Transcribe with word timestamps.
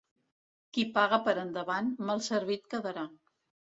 Qui 0.77 0.85
paga 0.95 1.19
per 1.29 1.35
endavant, 1.43 1.93
mal 2.09 2.25
servit 2.31 2.67
quedarà. 2.73 3.05